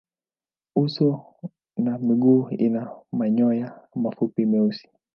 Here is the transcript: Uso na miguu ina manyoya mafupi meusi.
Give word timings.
Uso 0.75 1.25
na 1.77 1.97
miguu 1.99 2.49
ina 2.49 2.91
manyoya 3.11 3.87
mafupi 3.95 4.45
meusi. 4.45 4.89